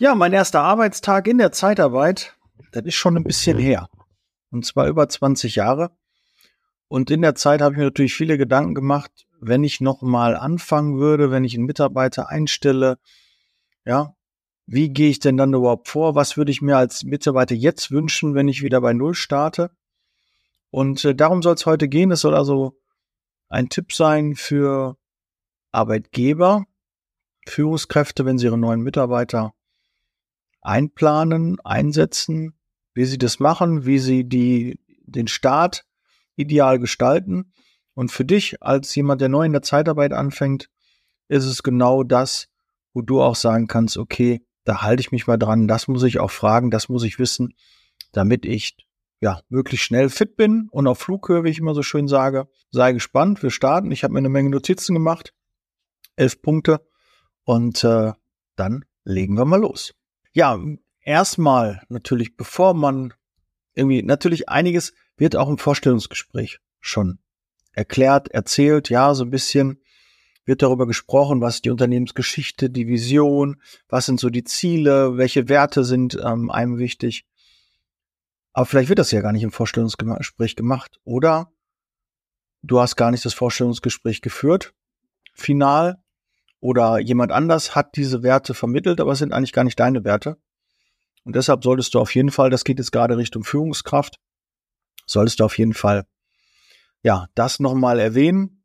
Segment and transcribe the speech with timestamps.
[0.00, 2.36] Ja, mein erster Arbeitstag in der Zeitarbeit,
[2.70, 3.88] das ist schon ein bisschen her.
[4.52, 5.90] Und zwar über 20 Jahre.
[6.86, 10.36] Und in der Zeit habe ich mir natürlich viele Gedanken gemacht, wenn ich noch mal
[10.36, 12.98] anfangen würde, wenn ich einen Mitarbeiter einstelle,
[13.84, 14.14] ja,
[14.66, 16.14] wie gehe ich denn dann überhaupt vor?
[16.14, 19.72] Was würde ich mir als Mitarbeiter jetzt wünschen, wenn ich wieder bei Null starte?
[20.70, 22.12] Und äh, darum soll es heute gehen.
[22.12, 22.78] Es soll also
[23.48, 24.96] ein Tipp sein für
[25.72, 26.66] Arbeitgeber,
[27.48, 29.54] Führungskräfte, wenn sie ihre neuen Mitarbeiter
[30.68, 32.54] einplanen, einsetzen,
[32.92, 35.86] wie sie das machen, wie sie die, den Start
[36.36, 37.52] ideal gestalten.
[37.94, 40.68] Und für dich als jemand, der neu in der Zeitarbeit anfängt,
[41.28, 42.48] ist es genau das,
[42.92, 46.18] wo du auch sagen kannst, okay, da halte ich mich mal dran, das muss ich
[46.18, 47.54] auch fragen, das muss ich wissen,
[48.12, 48.76] damit ich
[49.20, 52.46] ja möglichst schnell fit bin und auf Flughöhe, wie ich immer so schön sage.
[52.70, 53.90] Sei gespannt, wir starten.
[53.90, 55.32] Ich habe mir eine Menge Notizen gemacht,
[56.16, 56.86] elf Punkte
[57.44, 58.12] und äh,
[58.54, 59.94] dann legen wir mal los.
[60.38, 60.56] Ja,
[61.00, 63.12] erstmal natürlich, bevor man
[63.74, 67.18] irgendwie, natürlich einiges wird auch im Vorstellungsgespräch schon
[67.72, 69.82] erklärt, erzählt, ja, so ein bisschen
[70.44, 75.82] wird darüber gesprochen, was die Unternehmensgeschichte, die Vision, was sind so die Ziele, welche Werte
[75.82, 77.26] sind ähm, einem wichtig.
[78.52, 81.00] Aber vielleicht wird das ja gar nicht im Vorstellungsgespräch gemacht.
[81.02, 81.50] Oder
[82.62, 84.72] du hast gar nicht das Vorstellungsgespräch geführt,
[85.34, 86.00] final,
[86.60, 90.36] oder jemand anders hat diese Werte vermittelt, aber es sind eigentlich gar nicht deine Werte.
[91.24, 94.18] Und deshalb solltest du auf jeden Fall, das geht jetzt gerade Richtung Führungskraft,
[95.06, 96.06] solltest du auf jeden Fall,
[97.02, 98.64] ja, das nochmal erwähnen,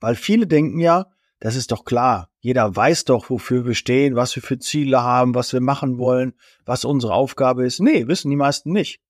[0.00, 1.06] weil viele denken ja,
[1.40, 2.30] das ist doch klar.
[2.40, 6.34] Jeder weiß doch, wofür wir stehen, was wir für Ziele haben, was wir machen wollen,
[6.64, 7.80] was unsere Aufgabe ist.
[7.80, 9.00] Nee, wissen die meisten nicht.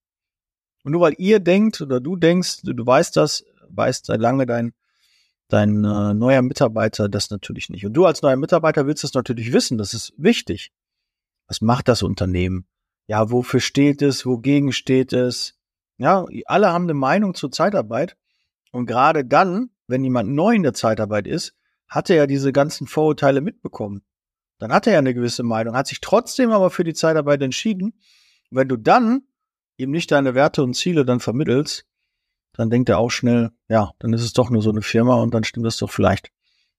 [0.85, 4.73] Und nur weil ihr denkt oder du denkst, du weißt das, weißt seit lange dein
[5.49, 7.85] dein äh, neuer Mitarbeiter das natürlich nicht.
[7.85, 10.73] Und du als neuer Mitarbeiter willst das natürlich wissen, das ist wichtig.
[11.47, 12.67] Was macht das Unternehmen?
[13.07, 14.27] Ja, wofür steht es?
[14.27, 15.59] Wogegen steht es?
[15.97, 18.17] Ja, alle haben eine Meinung zur Zeitarbeit.
[18.71, 21.55] Und gerade dann, wenn jemand neu in der Zeitarbeit ist,
[21.89, 24.03] hat er ja diese ganzen Vorurteile mitbekommen.
[24.59, 27.99] Dann hat er ja eine gewisse Meinung, hat sich trotzdem aber für die Zeitarbeit entschieden.
[28.51, 29.23] Wenn du dann
[29.79, 31.87] ihm nicht deine Werte und Ziele dann vermittelst,
[32.59, 35.33] dann denkt er auch schnell, ja, dann ist es doch nur so eine Firma und
[35.33, 36.31] dann stimmt das doch vielleicht,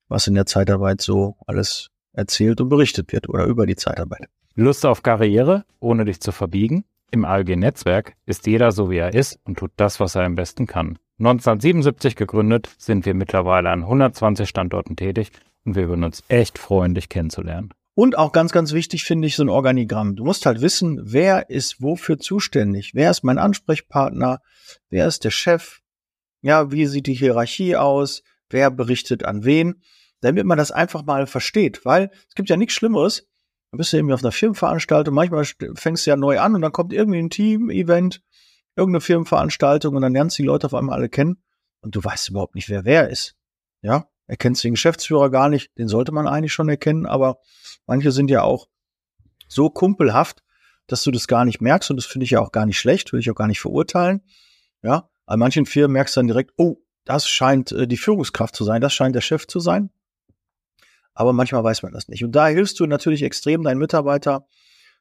[0.09, 4.27] was in der Zeitarbeit so alles erzählt und berichtet wird oder über die Zeitarbeit.
[4.55, 6.83] Lust auf Karriere, ohne dich zu verbiegen?
[7.11, 10.67] Im ALG-Netzwerk ist jeder so, wie er ist und tut das, was er am besten
[10.67, 10.99] kann.
[11.19, 15.31] 1977 gegründet, sind wir mittlerweile an 120 Standorten tätig
[15.65, 17.73] und wir würden uns echt freuen, dich kennenzulernen.
[17.99, 20.15] Und auch ganz, ganz wichtig finde ich so ein Organigramm.
[20.15, 22.95] Du musst halt wissen, wer ist wofür zuständig?
[22.95, 24.39] Wer ist mein Ansprechpartner?
[24.89, 25.81] Wer ist der Chef?
[26.39, 28.23] Ja, wie sieht die Hierarchie aus?
[28.49, 29.83] Wer berichtet an wen?
[30.21, 33.27] Damit man das einfach mal versteht, weil es gibt ja nichts Schlimmeres.
[33.71, 35.43] Du bist ja irgendwie auf einer Firmenveranstaltung, manchmal
[35.75, 38.21] fängst du ja neu an und dann kommt irgendwie ein Team-Event,
[38.77, 41.43] irgendeine Firmenveranstaltung und dann lernst du die Leute auf einmal alle kennen
[41.81, 43.35] und du weißt überhaupt nicht, wer wer ist.
[43.81, 47.39] Ja, erkennst den Geschäftsführer gar nicht, den sollte man eigentlich schon erkennen, aber
[47.87, 48.67] manche sind ja auch
[49.47, 50.43] so kumpelhaft,
[50.85, 53.11] dass du das gar nicht merkst und das finde ich ja auch gar nicht schlecht,
[53.11, 54.21] will ich auch gar nicht verurteilen.
[54.83, 58.63] Ja, an manchen Firmen merkst du dann direkt, oh, das scheint äh, die Führungskraft zu
[58.63, 59.89] sein, das scheint der Chef zu sein.
[61.15, 62.23] Aber manchmal weiß man das nicht.
[62.23, 64.47] Und da hilfst du natürlich extrem deinen Mitarbeiter,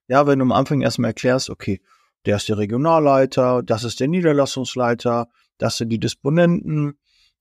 [0.09, 1.83] ja, wenn du am Anfang erstmal erklärst, okay,
[2.25, 5.29] der ist der Regionalleiter, das ist der Niederlassungsleiter,
[5.59, 6.99] das sind die Disponenten,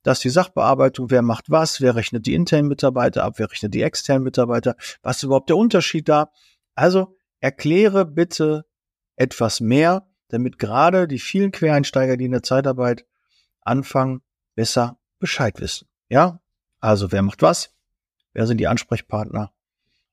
[0.07, 3.73] das ist die Sachbearbeitung, wer macht was, wer rechnet die internen Mitarbeiter ab, wer rechnet
[3.73, 6.31] die externen Mitarbeiter, was ist überhaupt der Unterschied da?
[6.75, 8.66] Also erkläre bitte
[9.18, 13.06] etwas mehr, damit gerade die vielen Quereinsteiger, die in der Zeitarbeit
[13.59, 14.22] anfangen,
[14.56, 15.90] besser Bescheid wissen.
[16.07, 16.39] Ja?
[16.79, 17.75] Also wer macht was?
[18.31, 19.51] Wer sind die Ansprechpartner?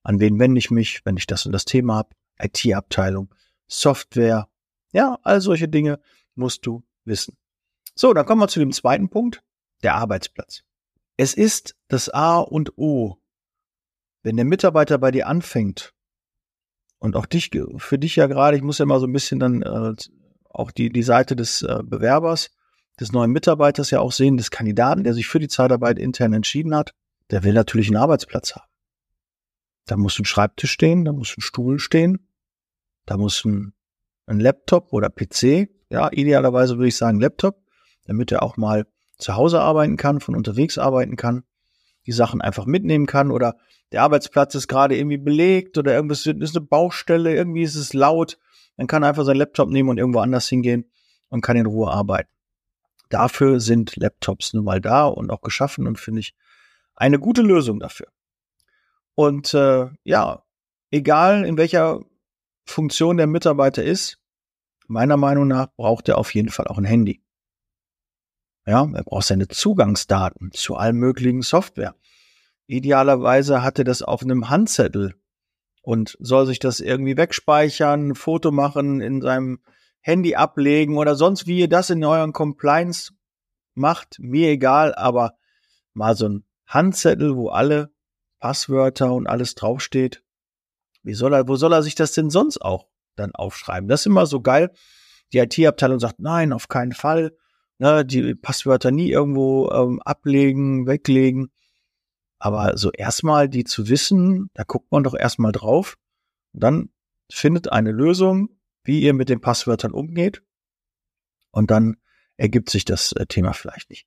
[0.02, 2.16] An wen wende ich mich, wenn ich das und das Thema habe?
[2.40, 3.32] IT-Abteilung,
[3.68, 4.48] Software.
[4.90, 6.00] Ja, all solche Dinge
[6.34, 7.36] musst du wissen.
[7.94, 9.44] So, dann kommen wir zu dem zweiten Punkt,
[9.84, 10.62] der Arbeitsplatz.
[11.16, 13.18] Es ist das A und O.
[14.22, 15.94] Wenn der Mitarbeiter bei dir anfängt,
[17.04, 19.60] und auch dich, für dich ja gerade, ich muss ja mal so ein bisschen dann
[19.60, 19.92] äh,
[20.48, 22.50] auch die, die Seite des äh, Bewerbers,
[22.98, 26.74] des neuen Mitarbeiters ja auch sehen, des Kandidaten, der sich für die Zeitarbeit intern entschieden
[26.74, 26.94] hat,
[27.30, 28.70] der will natürlich einen Arbeitsplatz haben.
[29.84, 32.26] Da muss ein Schreibtisch stehen, da muss ein Stuhl stehen,
[33.04, 33.74] da muss ein,
[34.24, 37.62] ein Laptop oder PC, ja, idealerweise würde ich sagen Laptop,
[38.06, 38.86] damit er auch mal
[39.18, 41.44] zu Hause arbeiten kann, von unterwegs arbeiten kann,
[42.06, 43.56] die Sachen einfach mitnehmen kann oder
[43.92, 48.38] der Arbeitsplatz ist gerade irgendwie belegt oder irgendwas ist eine Baustelle, irgendwie ist es laut,
[48.76, 50.90] dann kann er einfach seinen Laptop nehmen und irgendwo anders hingehen
[51.28, 52.30] und kann in Ruhe arbeiten.
[53.08, 56.34] Dafür sind Laptops nun mal da und auch geschaffen und finde ich
[56.96, 58.08] eine gute Lösung dafür.
[59.14, 60.42] Und äh, ja,
[60.90, 62.00] egal in welcher
[62.64, 64.18] Funktion der Mitarbeiter ist,
[64.86, 67.23] meiner Meinung nach braucht er auf jeden Fall auch ein Handy.
[68.66, 71.94] Ja, er braucht seine Zugangsdaten zu allen möglichen Software.
[72.66, 75.14] Idealerweise hat er das auf einem Handzettel
[75.82, 79.60] und soll sich das irgendwie wegspeichern, ein Foto machen, in seinem
[80.00, 83.12] Handy ablegen oder sonst wie ihr das in euren Compliance
[83.74, 85.34] macht, mir egal, aber
[85.92, 87.92] mal so ein Handzettel, wo alle
[88.40, 90.22] Passwörter und alles draufsteht.
[91.02, 93.88] Wie soll er, wo soll er sich das denn sonst auch dann aufschreiben?
[93.88, 94.72] Das ist immer so geil.
[95.32, 97.36] Die IT-Abteilung sagt, nein, auf keinen Fall.
[97.78, 101.50] Ne, die Passwörter nie irgendwo ähm, ablegen, weglegen.
[102.38, 105.96] Aber so erstmal die zu wissen, da guckt man doch erstmal drauf.
[106.52, 106.88] Und dann
[107.30, 108.50] findet eine Lösung,
[108.84, 110.42] wie ihr mit den Passwörtern umgeht.
[111.50, 111.96] Und dann
[112.36, 114.06] ergibt sich das äh, Thema vielleicht nicht.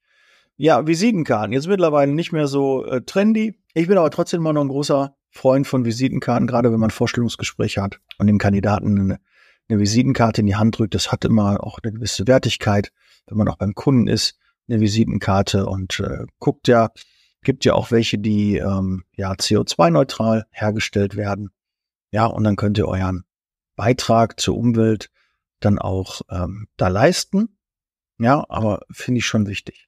[0.55, 1.53] Ja, Visitenkarten.
[1.53, 3.59] Jetzt mittlerweile nicht mehr so äh, trendy.
[3.73, 7.81] Ich bin aber trotzdem immer noch ein großer Freund von Visitenkarten, gerade wenn man Vorstellungsgespräche
[7.81, 9.19] hat und dem Kandidaten eine,
[9.69, 10.95] eine Visitenkarte in die Hand drückt.
[10.95, 12.91] Das hat immer auch eine gewisse Wertigkeit,
[13.27, 14.37] wenn man auch beim Kunden ist,
[14.67, 16.91] eine Visitenkarte und äh, guckt ja,
[17.43, 21.51] gibt ja auch welche, die ähm, ja CO2-neutral hergestellt werden.
[22.11, 23.23] Ja, und dann könnt ihr euren
[23.75, 25.09] Beitrag zur Umwelt
[25.59, 27.57] dann auch ähm, da leisten.
[28.19, 29.87] Ja, aber finde ich schon wichtig.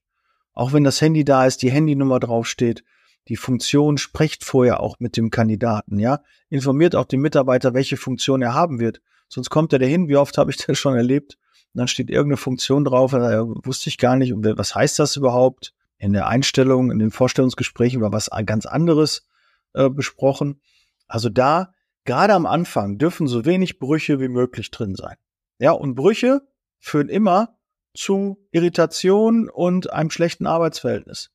[0.54, 2.84] Auch wenn das Handy da ist, die Handynummer draufsteht,
[3.28, 6.22] die Funktion sprecht vorher auch mit dem Kandidaten, ja.
[6.50, 9.02] Informiert auch den Mitarbeiter, welche Funktion er haben wird.
[9.30, 11.38] Sonst kommt er dahin, wie oft habe ich das schon erlebt?
[11.74, 15.16] Und dann steht irgendeine Funktion drauf, äh, wusste ich gar nicht, und was heißt das
[15.16, 15.74] überhaupt?
[15.98, 19.28] In der Einstellung, in den Vorstellungsgesprächen war was ganz anderes
[19.74, 20.62] äh, besprochen.
[21.08, 21.74] Also da,
[22.06, 25.16] gerade am Anfang, dürfen so wenig Brüche wie möglich drin sein.
[25.60, 26.42] Ja, und Brüche
[26.80, 27.58] führen immer
[27.94, 31.32] zu Irritation und einem schlechten Arbeitsverhältnis.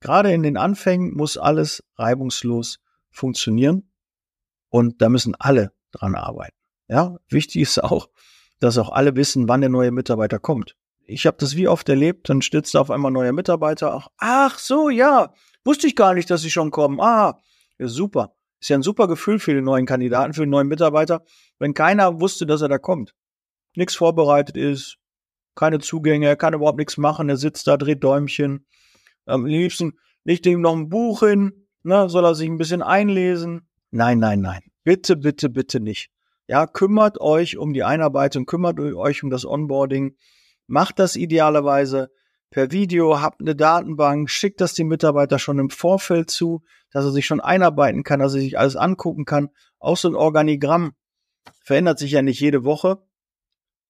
[0.00, 2.80] Gerade in den Anfängen muss alles reibungslos
[3.10, 3.92] funktionieren
[4.70, 6.56] und da müssen alle dran arbeiten.
[6.92, 8.10] Ja, wichtig ist auch,
[8.60, 10.76] dass auch alle wissen, wann der neue Mitarbeiter kommt.
[11.06, 13.94] Ich habe das wie oft erlebt, dann stützt auf einmal neuer Mitarbeiter.
[13.94, 15.32] Ach, ach so, ja,
[15.64, 17.00] wusste ich gar nicht, dass sie schon kommen.
[17.00, 17.38] Ah,
[17.78, 18.34] ja, super.
[18.60, 21.24] Ist ja ein super Gefühl für den neuen Kandidaten, für den neuen Mitarbeiter,
[21.58, 23.14] wenn keiner wusste, dass er da kommt.
[23.74, 24.98] Nichts vorbereitet ist,
[25.54, 28.66] keine Zugänge, er kann überhaupt nichts machen, er sitzt da, dreht Däumchen,
[29.24, 33.66] am liebsten legt ihm noch ein Buch hin, ne, soll er sich ein bisschen einlesen.
[33.90, 34.60] Nein, nein, nein.
[34.84, 36.11] Bitte, bitte, bitte nicht.
[36.46, 40.16] Ja, kümmert euch um die Einarbeitung, kümmert euch um das Onboarding.
[40.66, 42.10] Macht das idealerweise
[42.50, 47.10] per Video, habt eine Datenbank, schickt das dem Mitarbeiter schon im Vorfeld zu, dass er
[47.10, 49.48] sich schon einarbeiten kann, dass er sich alles angucken kann.
[49.78, 50.92] Auch so ein Organigramm
[51.62, 53.02] verändert sich ja nicht jede Woche.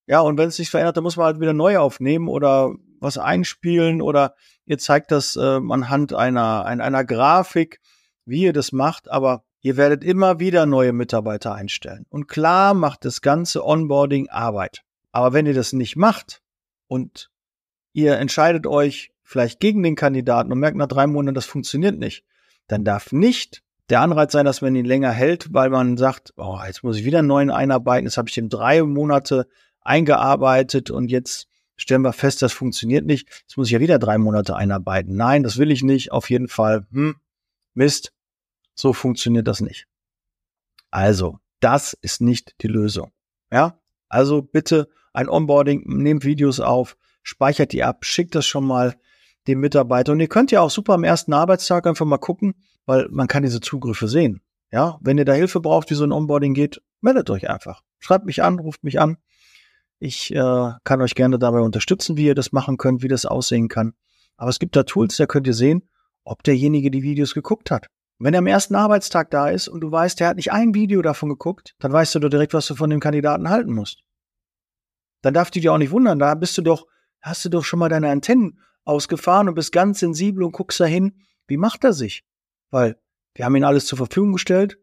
[0.07, 3.19] Ja, und wenn es sich verändert, dann muss man halt wieder neu aufnehmen oder was
[3.19, 4.35] einspielen oder
[4.65, 7.81] ihr zeigt das äh, anhand einer, einer, einer Grafik,
[8.25, 12.05] wie ihr das macht, aber ihr werdet immer wieder neue Mitarbeiter einstellen.
[12.11, 14.83] Und klar macht das ganze Onboarding Arbeit.
[15.13, 16.43] Aber wenn ihr das nicht macht
[16.89, 17.31] und
[17.93, 22.25] ihr entscheidet euch vielleicht gegen den Kandidaten und merkt nach drei Monaten, das funktioniert nicht,
[22.67, 26.59] dann darf nicht der Anreiz sein, dass man ihn länger hält, weil man sagt, oh,
[26.67, 29.47] jetzt muss ich wieder einen neuen einarbeiten, jetzt habe ich ihm drei Monate
[29.81, 33.29] eingearbeitet und jetzt stellen wir fest, das funktioniert nicht.
[33.29, 35.17] Jetzt muss ich ja wieder drei Monate einarbeiten.
[35.17, 36.13] Nein, das will ich nicht.
[36.13, 37.17] Auf jeden Fall, hm,
[37.75, 38.12] Mist.
[38.75, 39.87] So funktioniert das nicht.
[40.91, 43.13] Also, das ist nicht die Lösung.
[43.51, 43.79] Ja,
[44.09, 48.97] also bitte ein Onboarding, nehmt Videos auf, speichert die ab, schickt das schon mal
[49.47, 50.13] dem Mitarbeiter.
[50.13, 52.55] Und ihr könnt ja auch super am ersten Arbeitstag einfach mal gucken,
[52.87, 54.41] weil man kann diese Zugriffe sehen.
[54.71, 57.83] Ja, wenn ihr da Hilfe braucht, wie so ein Onboarding geht, meldet euch einfach.
[57.99, 59.19] Schreibt mich an, ruft mich an.
[59.99, 63.69] Ich äh, kann euch gerne dabei unterstützen, wie ihr das machen könnt, wie das aussehen
[63.69, 63.93] kann.
[64.37, 65.89] Aber es gibt da Tools, da könnt ihr sehen,
[66.25, 67.87] ob derjenige die Videos geguckt hat.
[68.23, 71.03] Wenn er am ersten Arbeitstag da ist und du weißt, der hat nicht ein Video
[71.03, 74.05] davon geguckt, dann weißt du doch direkt, was du von dem Kandidaten halten musst.
[75.23, 76.87] Dann darf du dir auch nicht wundern, da bist du doch,
[77.21, 81.21] hast du doch schon mal deine Antennen ausgefahren und bist ganz sensibel und guckst dahin,
[81.49, 82.25] wie macht er sich?
[82.71, 82.97] Weil
[83.35, 84.79] wir haben ihm alles zur Verfügung gestellt.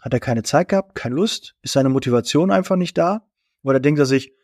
[0.00, 1.54] Hat er keine Zeit gehabt, keine Lust?
[1.62, 3.28] Ist seine Motivation einfach nicht da?
[3.62, 4.34] Oder denkt er sich,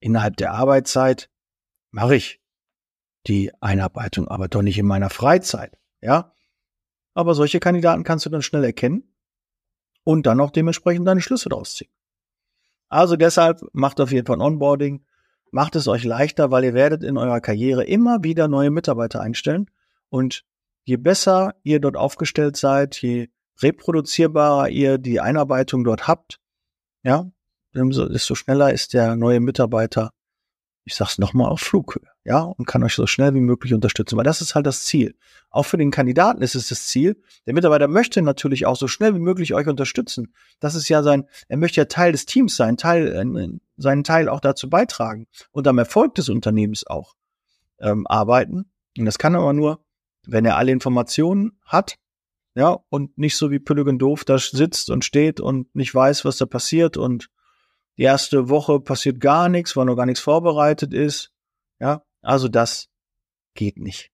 [0.00, 1.30] innerhalb der Arbeitszeit
[1.92, 2.40] mache ich
[3.26, 6.32] die Einarbeitung, aber doch nicht in meiner Freizeit, ja?
[7.14, 9.14] Aber solche Kandidaten kannst du dann schnell erkennen
[10.04, 11.90] und dann auch dementsprechend deine Schlüsse daraus ziehen.
[12.88, 15.04] Also deshalb macht auf jeden Fall Onboarding,
[15.50, 19.70] macht es euch leichter, weil ihr werdet in eurer Karriere immer wieder neue Mitarbeiter einstellen
[20.08, 20.44] und
[20.84, 23.28] je besser ihr dort aufgestellt seid, je
[23.60, 26.38] reproduzierbarer ihr die Einarbeitung dort habt,
[27.02, 27.30] ja,
[27.72, 30.10] desto schneller ist der neue Mitarbeiter
[30.86, 34.24] ich sag's nochmal, auf Flughöhe, ja, und kann euch so schnell wie möglich unterstützen, weil
[34.24, 35.16] das ist halt das Ziel.
[35.50, 37.20] Auch für den Kandidaten ist es das Ziel.
[37.44, 40.32] Der Mitarbeiter möchte natürlich auch so schnell wie möglich euch unterstützen.
[40.60, 44.28] Das ist ja sein, er möchte ja Teil des Teams sein, Teil, äh, seinen Teil
[44.28, 47.14] auch dazu beitragen und am Erfolg des Unternehmens auch
[47.80, 48.70] ähm, arbeiten.
[48.96, 49.84] Und das kann aber nur,
[50.24, 51.96] wenn er alle Informationen hat,
[52.54, 56.38] ja, und nicht so wie Pülligen doof da sitzt und steht und nicht weiß, was
[56.38, 57.28] da passiert und
[57.98, 61.32] die erste Woche passiert gar nichts, weil noch gar nichts vorbereitet ist.
[61.78, 62.88] Ja, also das
[63.54, 64.10] geht nicht.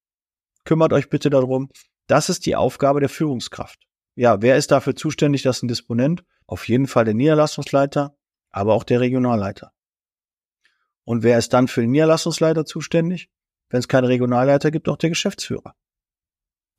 [0.65, 1.71] Kümmert euch bitte darum.
[2.07, 3.81] Das ist die Aufgabe der Führungskraft.
[4.15, 5.43] Ja, wer ist dafür zuständig?
[5.43, 6.25] Das ist ein Disponent.
[6.47, 8.17] Auf jeden Fall der Niederlassungsleiter,
[8.51, 9.73] aber auch der Regionalleiter.
[11.05, 13.31] Und wer ist dann für den Niederlassungsleiter zuständig?
[13.71, 15.75] Wenn es keinen Regionalleiter gibt, auch der Geschäftsführer.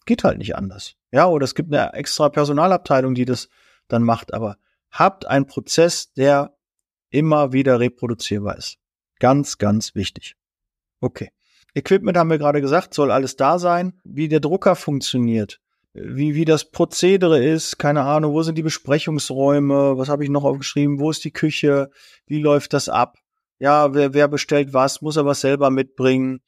[0.06, 0.96] Geht halt nicht anders.
[1.12, 3.50] Ja, oder es gibt eine extra Personalabteilung, die das
[3.88, 4.34] dann macht.
[4.34, 4.58] Aber
[4.92, 6.53] habt einen Prozess, der
[7.14, 8.78] immer wieder reproduzierbar ist.
[9.20, 10.36] Ganz, ganz wichtig.
[11.00, 11.30] Okay.
[11.76, 14.00] Equipment haben wir gerade gesagt, soll alles da sein.
[14.04, 15.60] Wie der Drucker funktioniert,
[15.94, 20.44] wie, wie das Prozedere ist, keine Ahnung, wo sind die Besprechungsräume, was habe ich noch
[20.44, 21.90] aufgeschrieben, wo ist die Küche,
[22.26, 23.18] wie läuft das ab?
[23.60, 26.42] Ja, wer, wer bestellt was, muss er was selber mitbringen?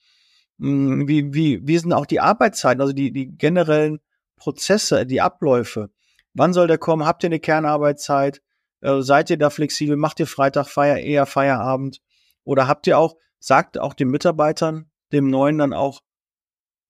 [0.60, 4.00] Hm, wie, wie, wie sind auch die Arbeitszeiten, also die, die generellen
[4.36, 5.90] Prozesse, die Abläufe?
[6.34, 7.06] Wann soll der kommen?
[7.06, 8.42] Habt ihr eine Kernarbeitszeit?
[8.86, 9.98] Äh, seid ihr da flexibel?
[9.98, 12.01] Macht ihr Freitag Feier, eher Feierabend?
[12.44, 16.01] Oder habt ihr auch, sagt auch den Mitarbeitern, dem Neuen dann auch,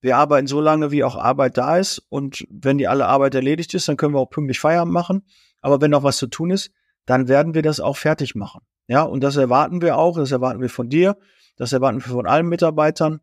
[0.02, 2.06] wir arbeiten so lange, wie auch Arbeit da ist.
[2.10, 5.26] Und wenn die alle Arbeit erledigt ist, dann können wir auch pünktlich Feierabend machen.
[5.62, 6.72] Aber wenn noch was zu tun ist,
[7.06, 8.62] dann werden wir das auch fertig machen.
[8.88, 10.18] Ja, und das erwarten wir auch.
[10.18, 11.18] Das erwarten wir von dir.
[11.56, 13.22] Das erwarten wir von allen Mitarbeitern.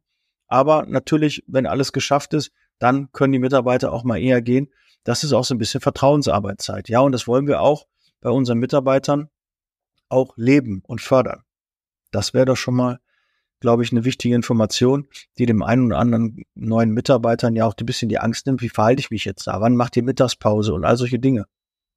[0.48, 4.72] Aber natürlich, wenn alles geschafft ist, dann können die Mitarbeiter auch mal eher gehen.
[5.04, 6.88] Das ist auch so ein bisschen Vertrauensarbeitszeit.
[6.88, 7.86] Ja, und das wollen wir auch
[8.22, 9.28] bei unseren Mitarbeitern
[10.08, 11.42] auch leben und fördern.
[12.10, 12.98] Das wäre doch schon mal
[13.62, 17.86] glaube ich, eine wichtige Information, die dem einen oder anderen neuen Mitarbeitern ja auch ein
[17.86, 19.60] bisschen die Angst nimmt, wie verhalte ich mich jetzt da?
[19.60, 21.46] Wann macht ihr Mittagspause und all solche Dinge?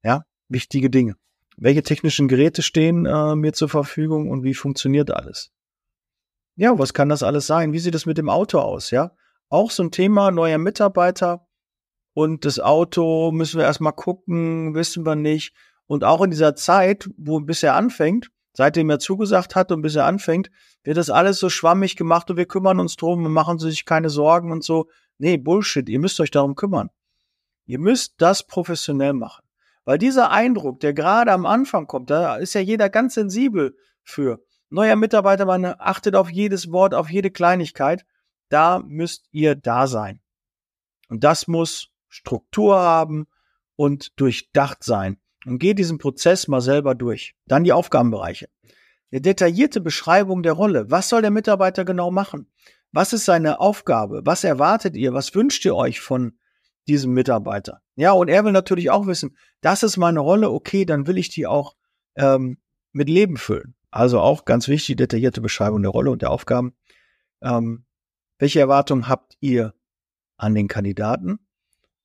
[0.03, 1.15] Ja, wichtige Dinge.
[1.57, 5.51] Welche technischen Geräte stehen äh, mir zur Verfügung und wie funktioniert alles?
[6.55, 7.73] Ja, was kann das alles sein?
[7.73, 8.91] Wie sieht es mit dem Auto aus?
[8.91, 9.11] Ja,
[9.49, 11.47] auch so ein Thema neuer Mitarbeiter
[12.13, 15.53] und das Auto müssen wir erstmal gucken, wissen wir nicht.
[15.87, 20.05] Und auch in dieser Zeit, wo bisher anfängt, seitdem er zugesagt hat und bis er
[20.05, 20.49] anfängt,
[20.83, 24.09] wird das alles so schwammig gemacht und wir kümmern uns drum und machen sich keine
[24.09, 24.89] Sorgen und so.
[25.17, 26.89] Nee, Bullshit, ihr müsst euch darum kümmern.
[27.65, 29.43] Ihr müsst das professionell machen.
[29.83, 34.43] Weil dieser Eindruck, der gerade am Anfang kommt, da ist ja jeder ganz sensibel für.
[34.69, 38.05] Neuer Mitarbeiter, man achtet auf jedes Wort, auf jede Kleinigkeit.
[38.49, 40.21] Da müsst ihr da sein.
[41.07, 43.27] Und das muss Struktur haben
[43.75, 47.35] und durchdacht sein und geh diesen Prozess mal selber durch.
[47.45, 48.47] Dann die Aufgabenbereiche.
[49.11, 50.89] Eine detaillierte Beschreibung der Rolle.
[50.89, 52.51] Was soll der Mitarbeiter genau machen?
[52.91, 54.21] Was ist seine Aufgabe?
[54.25, 55.13] Was erwartet ihr?
[55.13, 56.37] Was wünscht ihr euch von
[56.87, 57.81] diesem Mitarbeiter?
[57.95, 61.29] Ja, und er will natürlich auch wissen, das ist meine Rolle, okay, dann will ich
[61.29, 61.75] die auch
[62.15, 62.57] ähm,
[62.91, 63.75] mit Leben füllen.
[63.91, 66.73] Also auch ganz wichtig, detaillierte Beschreibung der Rolle und der Aufgaben.
[67.41, 67.85] Ähm,
[68.37, 69.73] welche Erwartungen habt ihr
[70.37, 71.39] an den Kandidaten?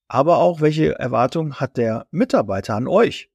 [0.07, 3.30] Aber auch, welche Erwartungen hat der Mitarbeiter an euch?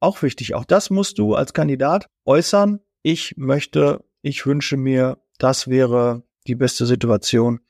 [0.00, 0.54] Auch wichtig.
[0.54, 2.80] Auch das musst du als Kandidat äußern.
[3.02, 7.60] Ich möchte, ich wünsche mir, das wäre die beste Situation.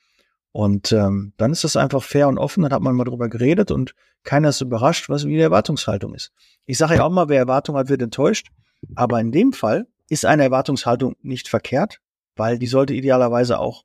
[0.53, 2.63] Und ähm, dann ist das einfach fair und offen.
[2.63, 6.33] Dann hat man mal drüber geredet und keiner ist überrascht, was wie die Erwartungshaltung ist.
[6.65, 8.49] Ich sage ja auch mal, wer Erwartung hat, wird enttäuscht.
[8.95, 12.01] Aber in dem Fall ist eine Erwartungshaltung nicht verkehrt,
[12.37, 13.85] weil die sollte idealerweise auch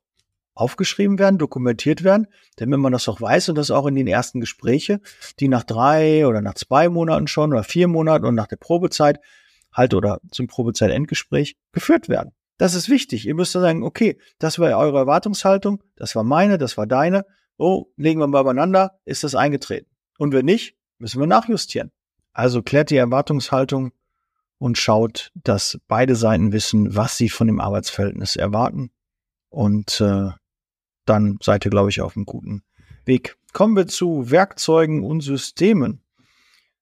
[0.60, 2.26] aufgeschrieben werden, dokumentiert werden,
[2.58, 5.00] wenn man das auch weiß und das auch in den ersten Gespräche,
[5.38, 9.20] die nach drei oder nach zwei Monaten schon oder vier Monaten und nach der Probezeit
[9.72, 12.32] halt oder zum Probezeit-Endgespräch geführt werden.
[12.58, 13.26] Das ist wichtig.
[13.26, 17.24] Ihr müsst sagen, okay, das war eure Erwartungshaltung, das war meine, das war deine.
[17.56, 19.88] Oh, legen wir mal übereinander, ist das eingetreten.
[20.18, 21.90] Und wenn nicht, müssen wir nachjustieren.
[22.32, 23.92] Also klärt die Erwartungshaltung
[24.58, 28.90] und schaut, dass beide Seiten wissen, was sie von dem Arbeitsverhältnis erwarten.
[29.48, 30.30] Und äh,
[31.10, 32.62] dann seid ihr, glaube ich, auf einem guten
[33.04, 33.36] Weg.
[33.52, 36.02] Kommen wir zu Werkzeugen und Systemen.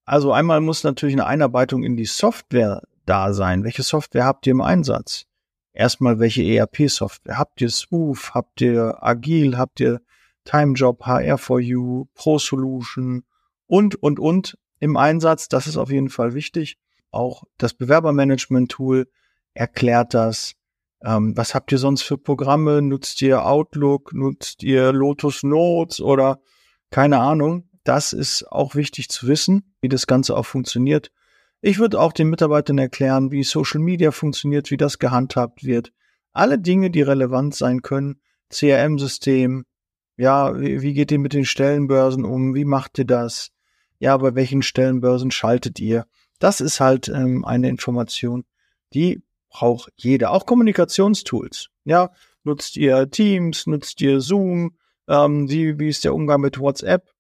[0.05, 3.65] Also einmal muss natürlich eine Einarbeitung in die Software da sein.
[3.65, 5.25] Welche Software habt ihr im Einsatz?
[5.73, 7.39] Erstmal, welche ERP-Software?
[7.39, 8.35] Habt ihr Smooth?
[8.35, 9.57] Habt ihr Agile?
[9.57, 10.01] Habt ihr
[10.45, 13.25] TimeJob, HR4U, ProSolution
[13.67, 15.49] und, und, und im Einsatz?
[15.49, 16.79] Das ist auf jeden Fall wichtig.
[17.11, 19.09] Auch das Bewerbermanagement-Tool
[19.55, 20.55] erklärt das.
[21.03, 22.83] Ähm, was habt ihr sonst für Programme?
[22.83, 24.13] Nutzt ihr Outlook?
[24.13, 26.41] Nutzt ihr Lotus Notes oder
[26.91, 27.69] keine Ahnung?
[27.85, 31.11] Das ist auch wichtig zu wissen, wie das Ganze auch funktioniert.
[31.61, 35.93] Ich würde auch den Mitarbeitern erklären, wie Social Media funktioniert, wie das gehandhabt wird.
[36.33, 38.21] Alle Dinge, die relevant sein können.
[38.51, 39.65] CRM-System.
[40.17, 42.55] Ja, wie, wie geht ihr mit den Stellenbörsen um?
[42.55, 43.51] Wie macht ihr das?
[43.99, 46.07] Ja, bei welchen Stellenbörsen schaltet ihr?
[46.39, 48.45] Das ist halt ähm, eine Information,
[48.95, 50.31] die braucht jeder.
[50.33, 51.69] Auch Kommunikationstools.
[51.85, 52.11] Ja,
[52.45, 54.77] nutzt ihr Teams, nutzt ihr Zoom?
[55.09, 57.11] Ähm, wie, wie ist der Umgang mit WhatsApp?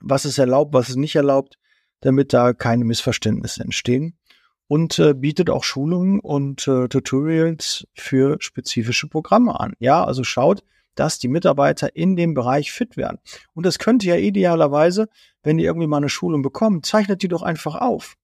[0.00, 1.58] Was ist erlaubt, was ist nicht erlaubt,
[2.00, 4.18] damit da keine Missverständnisse entstehen?
[4.66, 9.74] Und äh, bietet auch Schulungen und äh, Tutorials für spezifische Programme an.
[9.78, 10.62] Ja, also schaut,
[10.94, 13.18] dass die Mitarbeiter in dem Bereich fit werden.
[13.54, 15.08] Und das könnt ihr ja idealerweise,
[15.42, 18.16] wenn ihr irgendwie mal eine Schulung bekommt, zeichnet die doch einfach auf.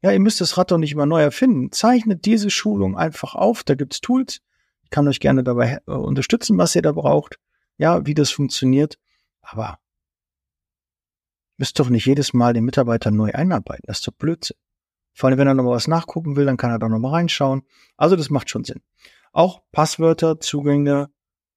[0.00, 1.72] Ja, ihr müsst das Rad doch nicht immer neu erfinden.
[1.72, 3.64] Zeichnet diese Schulung einfach auf.
[3.64, 4.40] Da gibt's Tools.
[4.84, 7.38] Ich kann euch gerne dabei äh, unterstützen, was ihr da braucht.
[7.78, 8.98] Ja, wie das funktioniert.
[9.42, 9.78] Aber
[11.56, 13.84] müsst doch nicht jedes Mal den Mitarbeiter neu einarbeiten.
[13.86, 14.56] Das ist doch Blödsinn.
[15.12, 17.62] Vor allem, wenn er nochmal was nachgucken will, dann kann er da nochmal reinschauen.
[17.96, 18.82] Also das macht schon Sinn.
[19.32, 21.10] Auch Passwörter, Zugänge,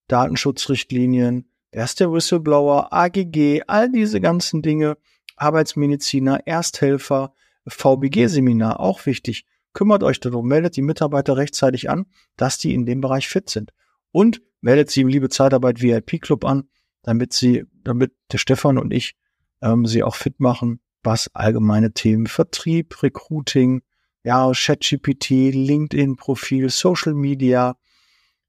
[0.07, 4.97] Datenschutzrichtlinien, wer ist der Whistleblower, AGG, all diese ganzen Dinge,
[5.35, 7.33] Arbeitsmediziner, Ersthelfer,
[7.67, 9.45] VBG-Seminar, auch wichtig.
[9.73, 13.71] Kümmert euch darum, meldet die Mitarbeiter rechtzeitig an, dass die in dem Bereich fit sind.
[14.11, 16.69] Und meldet sie im Liebe Zeitarbeit VIP Club an,
[17.03, 19.15] damit sie, damit der Stefan und ich
[19.61, 23.81] ähm, sie auch fit machen, was allgemeine Themen Vertrieb, Recruiting,
[24.23, 27.77] ja, ChatGPT, LinkedIn-Profil, Social Media,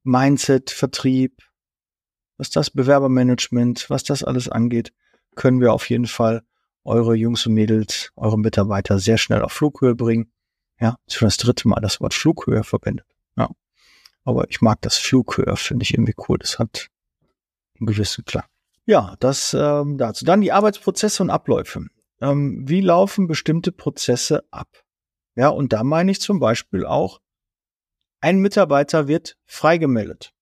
[0.02, 1.42] Mindset, Vertrieb,
[2.36, 4.92] was das Bewerbermanagement, was das alles angeht,
[5.34, 6.42] können wir auf jeden Fall
[6.84, 10.32] eure Jungs und Mädels, eure Mitarbeiter sehr schnell auf Flughöhe bringen.
[10.80, 13.06] Ja, schon das dritte Mal das Wort Flughöhe verwendet.
[13.36, 13.50] Ja.
[14.24, 16.38] Aber ich mag das Flughöhe, finde ich irgendwie cool.
[16.38, 16.88] Das hat
[17.78, 18.44] einen gewissen Klang.
[18.84, 20.24] Ja, das ähm, dazu.
[20.24, 21.86] Dann die Arbeitsprozesse und Abläufe.
[22.20, 24.84] Ähm, wie laufen bestimmte Prozesse ab?
[25.34, 27.20] Ja, und da meine ich zum Beispiel auch,
[28.20, 30.32] ein Mitarbeiter wird freigemeldet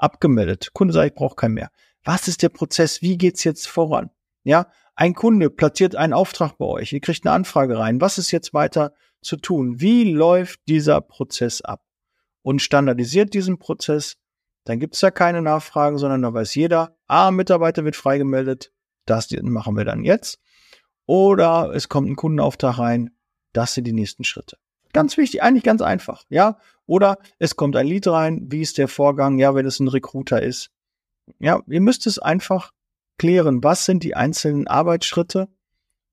[0.00, 0.72] abgemeldet.
[0.72, 1.70] Kunde sagt, ich brauche keinen mehr.
[2.04, 3.02] Was ist der Prozess?
[3.02, 4.10] Wie geht's jetzt voran?
[4.42, 6.92] Ja, ein Kunde platziert einen Auftrag bei euch.
[6.92, 8.02] Ihr kriegt eine Anfrage rein.
[8.02, 8.92] Was ist jetzt weiter
[9.22, 9.80] zu tun?
[9.80, 11.82] Wie läuft dieser Prozess ab?
[12.42, 14.18] Und standardisiert diesen Prozess.
[14.64, 18.72] Dann gibt's ja keine Nachfragen, sondern da weiß jeder, ah, Mitarbeiter wird freigemeldet.
[19.06, 20.38] Das machen wir dann jetzt.
[21.06, 23.16] Oder es kommt ein Kundenauftrag rein.
[23.54, 24.58] Das sind die nächsten Schritte.
[24.92, 26.58] Ganz wichtig, eigentlich ganz einfach, ja.
[26.84, 30.42] Oder es kommt ein Lied rein, wie ist der Vorgang, ja, wenn es ein Recruiter
[30.42, 30.70] ist.
[31.38, 32.72] Ja, ihr müsst es einfach
[33.20, 35.50] klären, was sind die einzelnen Arbeitsschritte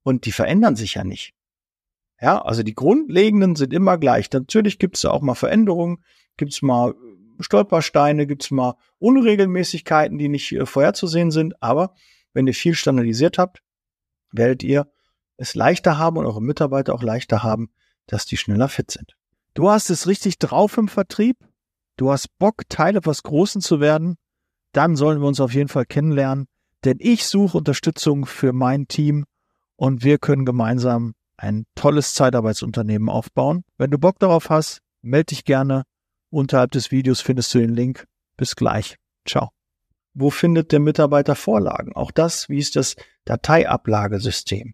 [0.04, 1.34] und die verändern sich ja nicht.
[2.20, 4.30] Ja, also die grundlegenden sind immer gleich.
[4.34, 6.04] Natürlich gibt es auch mal Veränderungen,
[6.36, 6.96] gibt es mal
[7.40, 11.94] Stolpersteine, gibt es mal Unregelmäßigkeiten, die nicht äh, vorherzusehen sind, aber
[12.34, 13.64] wenn ihr viel standardisiert habt,
[14.34, 14.92] werdet ihr
[15.38, 17.70] es leichter haben und eure Mitarbeiter auch leichter haben,
[18.06, 19.16] dass die schneller fit sind.
[19.54, 21.38] Du hast es richtig drauf im Vertrieb.
[21.96, 24.18] Du hast Bock, Teil etwas Großen zu werden.
[24.74, 26.50] Dann sollen wir uns auf jeden Fall kennenlernen,
[26.86, 29.26] denn ich suche Unterstützung für mein Team
[29.76, 33.64] und wir können gemeinsam ein tolles Zeitarbeitsunternehmen aufbauen.
[33.78, 35.84] Wenn du Bock darauf hast, melde dich gerne.
[36.30, 38.06] Unterhalb des Videos findest du den Link.
[38.38, 38.98] Bis gleich.
[39.28, 39.50] Ciao.
[40.14, 41.94] Wo findet der Mitarbeiter Vorlagen?
[41.96, 44.74] Auch das, wie ist das Dateiablagesystem?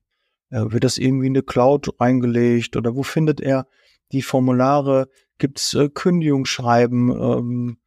[0.49, 3.67] Äh, wird das irgendwie in eine Cloud reingelegt oder wo findet er
[4.11, 5.09] die Formulare?
[5.37, 7.77] Gibt's äh, Kündigungsschreiben?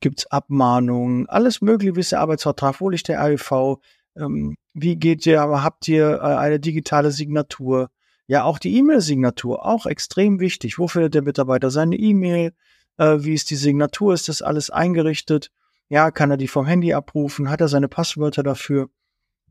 [0.00, 1.28] Ähm, gibt's Abmahnungen?
[1.28, 2.80] Alles mögliche, wie ist der Arbeitsvertrag?
[2.80, 3.78] Wo liegt der AEV?
[4.16, 7.90] Ähm, wie geht ihr, habt ihr äh, eine digitale Signatur?
[8.26, 10.78] Ja, auch die E-Mail-Signatur, auch extrem wichtig.
[10.78, 12.52] Wo findet der Mitarbeiter seine E-Mail?
[12.96, 14.14] Äh, wie ist die Signatur?
[14.14, 15.50] Ist das alles eingerichtet?
[15.88, 17.50] Ja, kann er die vom Handy abrufen?
[17.50, 18.88] Hat er seine Passwörter dafür?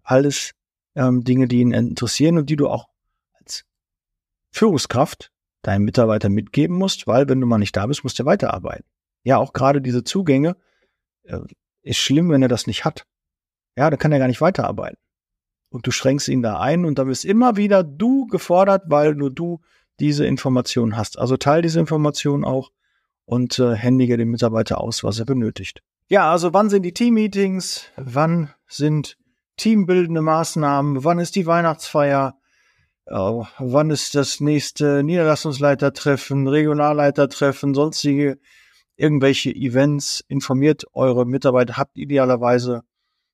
[0.04, 0.52] Alles
[0.96, 2.88] ähm, Dinge, die ihn interessieren und die du auch
[3.34, 3.66] als
[4.52, 5.32] Führungskraft
[5.62, 8.86] deinem Mitarbeiter mitgeben musst, weil wenn du mal nicht da bist, musst du weiterarbeiten.
[9.24, 10.56] Ja, auch gerade diese Zugänge
[11.24, 11.40] äh,
[11.82, 13.06] ist schlimm, wenn er das nicht hat.
[13.76, 14.98] Ja, dann kann er gar nicht weiterarbeiten.
[15.70, 19.30] Und du schränkst ihn da ein und dann bist immer wieder du gefordert, weil nur
[19.30, 19.62] du
[20.00, 21.20] diese Informationen hast.
[21.20, 22.72] Also teil diese Informationen auch
[23.26, 25.82] und äh, händige dem Mitarbeiter aus, was er benötigt.
[26.08, 27.86] Ja, also wann sind die Teammeetings?
[27.96, 29.18] Wann sind
[29.58, 32.40] teambildende Maßnahmen, wann ist die Weihnachtsfeier,
[33.06, 38.40] äh, wann ist das nächste Niederlassungsleitertreffen, Regionalleitertreffen, sonstige
[39.00, 42.84] irgendwelche Events, informiert eure Mitarbeiter, habt idealerweise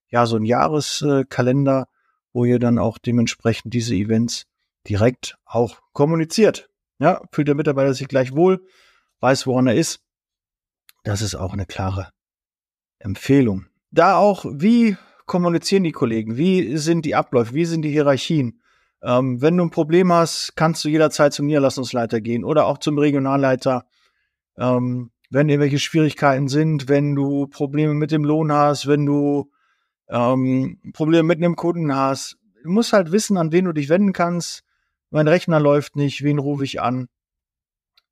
[0.09, 1.87] ja so einen Jahreskalender,
[2.33, 4.45] wo ihr dann auch dementsprechend diese Events
[4.87, 6.69] direkt auch kommuniziert.
[6.99, 8.65] Ja, fühlt der Mitarbeiter sich gleich wohl,
[9.19, 10.01] weiß, woran er ist.
[11.03, 12.09] Das ist auch eine klare
[12.99, 13.65] Empfehlung.
[13.91, 16.37] Da auch, wie kommunizieren die Kollegen?
[16.37, 17.53] Wie sind die Abläufe?
[17.53, 18.61] Wie sind die Hierarchien?
[19.01, 22.97] Ähm, wenn du ein Problem hast, kannst du jederzeit zum Niederlassungsleiter gehen oder auch zum
[22.97, 23.85] Regionalleiter.
[24.57, 29.51] Ähm, wenn irgendwelche Schwierigkeiten sind, wenn du Probleme mit dem Lohn hast, wenn du
[30.09, 32.37] ähm, Probleme mit einem Kunden hast.
[32.63, 34.63] Du musst halt wissen, an wen du dich wenden kannst.
[35.09, 37.07] Mein Rechner läuft nicht, wen rufe ich an?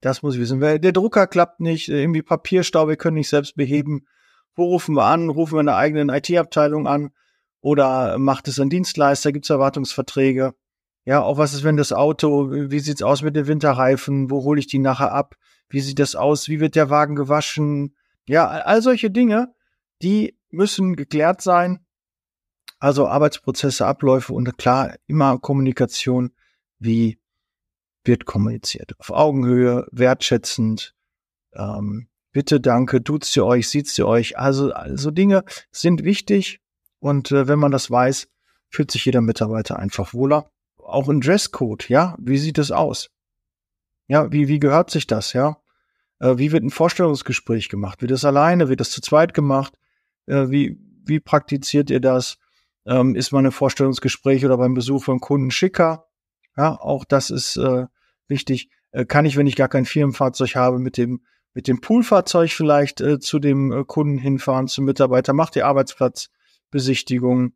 [0.02, 0.60] Das muss ich wissen.
[0.60, 4.06] Der Drucker klappt nicht, irgendwie Papierstau, wir können nicht selbst beheben.
[4.56, 5.30] Wo rufen wir an?
[5.30, 7.12] Rufen wir in der eigenen IT-Abteilung an?
[7.62, 9.32] Oder macht es ein Dienstleister?
[9.32, 10.54] Gibt es Erwartungsverträge?
[11.06, 14.30] Ja, auch was ist, wenn das Auto, wie sieht's aus mit den Winterreifen?
[14.30, 15.36] Wo hole ich die nachher ab?
[15.70, 16.48] Wie sieht das aus?
[16.48, 17.96] Wie wird der Wagen gewaschen?
[18.26, 19.54] Ja, all solche Dinge,
[20.02, 21.86] die müssen geklärt sein.
[22.80, 26.32] Also Arbeitsprozesse, Abläufe und klar immer Kommunikation.
[26.80, 27.20] Wie
[28.04, 28.94] wird kommuniziert?
[29.00, 30.94] Auf Augenhöhe, wertschätzend,
[31.54, 34.38] ähm, bitte, danke, tut's sie euch, sieht's sie euch.
[34.38, 36.60] Also, also Dinge sind wichtig
[37.00, 38.28] und äh, wenn man das weiß,
[38.70, 40.52] fühlt sich jeder Mitarbeiter einfach wohler.
[40.78, 43.10] Auch ein Dresscode, ja, wie sieht es aus?
[44.08, 45.58] Ja, wie, wie gehört sich das, ja?
[46.20, 48.02] Äh, wie wird ein Vorstellungsgespräch gemacht?
[48.02, 48.70] Wird das alleine?
[48.70, 49.74] Wird das zu zweit gemacht?
[50.26, 52.38] Äh, wie, wie praktiziert ihr das?
[52.86, 56.08] Ähm, ist man ein Vorstellungsgespräch oder beim Besuch von Kunden schicker?
[56.58, 57.88] Ja, auch das ist äh,
[58.28, 58.70] wichtig.
[59.08, 61.24] Kann ich, wenn ich gar kein Firmenfahrzeug habe, mit dem
[61.56, 67.54] mit dem Poolfahrzeug vielleicht zu dem Kunden hinfahren, zum Mitarbeiter, macht die Arbeitsplatzbesichtigung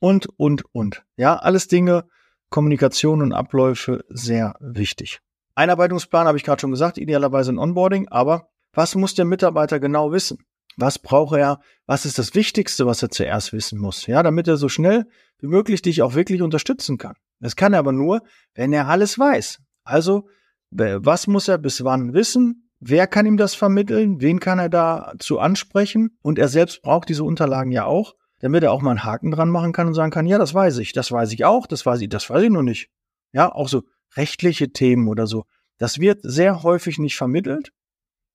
[0.00, 1.04] und, und, und.
[1.16, 2.08] Ja, alles Dinge,
[2.48, 5.20] Kommunikation und Abläufe sehr wichtig.
[5.60, 10.10] Einarbeitungsplan habe ich gerade schon gesagt, idealerweise ein Onboarding, aber was muss der Mitarbeiter genau
[10.10, 10.38] wissen?
[10.76, 11.60] Was braucht er?
[11.86, 14.06] Was ist das Wichtigste, was er zuerst wissen muss?
[14.06, 15.06] Ja, damit er so schnell
[15.38, 17.14] wie möglich dich auch wirklich unterstützen kann.
[17.40, 18.22] Das kann er aber nur,
[18.54, 19.60] wenn er alles weiß.
[19.84, 20.28] Also,
[20.70, 22.70] was muss er bis wann wissen?
[22.78, 24.22] Wer kann ihm das vermitteln?
[24.22, 26.16] Wen kann er dazu ansprechen?
[26.22, 29.50] Und er selbst braucht diese Unterlagen ja auch, damit er auch mal einen Haken dran
[29.50, 32.00] machen kann und sagen kann, ja, das weiß ich, das weiß ich auch, das weiß
[32.00, 32.88] ich, das weiß ich noch nicht.
[33.32, 33.82] Ja, auch so
[34.16, 35.44] rechtliche Themen oder so.
[35.78, 37.72] Das wird sehr häufig nicht vermittelt.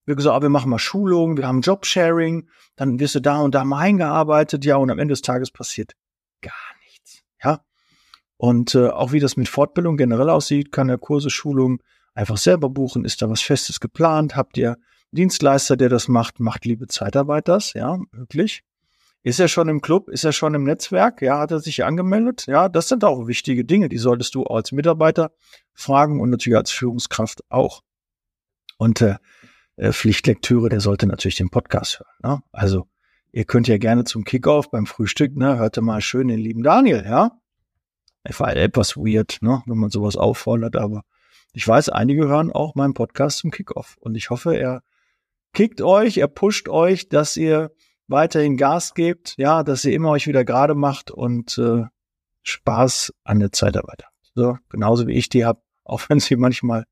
[0.06, 3.56] Wir gesagt, ah, wir machen mal Schulungen, wir haben Jobsharing, dann wirst du da und
[3.56, 5.94] da mal eingearbeitet, ja, und am Ende des Tages passiert
[6.42, 7.24] gar nichts.
[7.44, 7.62] Ja.
[8.38, 11.80] Und äh, auch wie das mit Fortbildung generell aussieht, kann er Kurse, Schulungen
[12.14, 13.06] einfach selber buchen.
[13.06, 14.36] Ist da was Festes geplant?
[14.36, 14.78] Habt ihr
[15.12, 16.40] Dienstleister, der das macht?
[16.40, 17.74] Macht liebe Zeitarbeit das?
[17.74, 18.64] Ja, möglich.
[19.26, 20.08] Ist er schon im Club?
[20.10, 21.24] Ist er schon im Netzwerk?
[21.24, 22.46] Ja, hat er sich angemeldet?
[22.46, 25.32] Ja, das sind auch wichtige Dinge, die solltest du als Mitarbeiter
[25.74, 27.82] fragen und natürlich als Führungskraft auch.
[28.78, 29.16] Und äh,
[29.78, 32.36] äh, Pflichtlektüre, der sollte natürlich den Podcast hören.
[32.36, 32.44] Ne?
[32.52, 32.86] Also
[33.32, 37.04] ihr könnt ja gerne zum Kickoff beim Frühstück, ne, hörte mal schön den lieben Daniel,
[37.04, 37.32] ja.
[38.30, 41.02] Ich war etwas weird, ne, wenn man sowas auffordert, aber
[41.52, 44.84] ich weiß, einige hören auch meinen Podcast zum Kickoff und ich hoffe, er
[45.52, 47.72] kickt euch, er pusht euch, dass ihr
[48.08, 51.84] weiterhin Gas gebt, ja, dass ihr immer euch wieder gerade macht und äh,
[52.44, 54.32] Spaß an der Zeitarbeit habt.
[54.36, 56.86] So, genauso wie ich die hab, auch wenn sie manchmal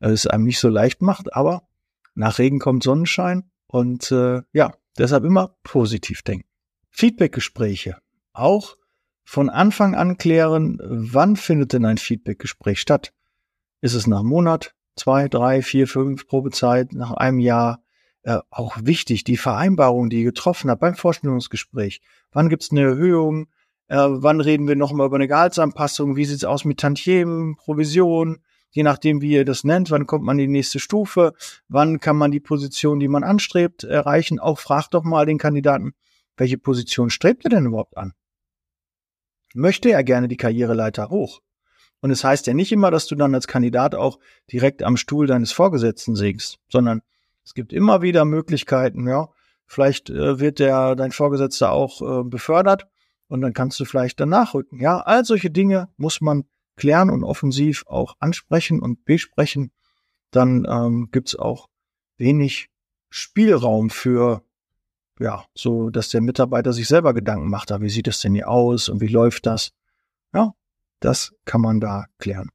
[0.00, 1.68] äh, es einem nicht so leicht macht, aber
[2.14, 6.46] nach Regen kommt Sonnenschein und äh, ja, deshalb immer positiv denken.
[6.90, 7.96] Feedbackgespräche.
[8.34, 8.76] Auch
[9.24, 13.14] von Anfang an klären, wann findet denn ein Feedbackgespräch statt?
[13.80, 17.81] Ist es nach einem Monat, zwei, drei, vier, fünf Probezeit, nach einem Jahr?
[18.24, 22.00] Äh, auch wichtig, die Vereinbarung, die ihr getroffen habt beim Vorstellungsgespräch.
[22.30, 23.48] Wann gibt es eine Erhöhung?
[23.88, 26.14] Äh, wann reden wir nochmal über eine Gehaltsanpassung?
[26.14, 28.38] Wie sieht's aus mit Tantiemen, Provision?
[28.70, 31.34] Je nachdem, wie ihr das nennt, wann kommt man in die nächste Stufe?
[31.68, 34.38] Wann kann man die Position, die man anstrebt, erreichen?
[34.38, 35.92] Auch fragt doch mal den Kandidaten,
[36.36, 38.14] welche Position strebt er denn überhaupt an?
[39.52, 41.42] Möchte er gerne die Karriereleiter hoch?
[42.00, 44.18] Und es heißt ja nicht immer, dass du dann als Kandidat auch
[44.50, 47.02] direkt am Stuhl deines Vorgesetzten sinkst, sondern
[47.44, 49.28] es gibt immer wieder Möglichkeiten, ja.
[49.66, 52.86] Vielleicht äh, wird der, dein Vorgesetzter auch äh, befördert
[53.28, 54.80] und dann kannst du vielleicht danach rücken.
[54.80, 56.44] Ja, all solche Dinge muss man
[56.76, 59.72] klären und offensiv auch ansprechen und besprechen.
[60.30, 61.68] Dann ähm, gibt's auch
[62.16, 62.68] wenig
[63.10, 64.42] Spielraum für,
[65.18, 68.48] ja, so, dass der Mitarbeiter sich selber Gedanken macht, da, wie sieht es denn hier
[68.48, 69.72] aus und wie läuft das?
[70.34, 70.54] Ja,
[71.00, 72.50] das kann man da klären.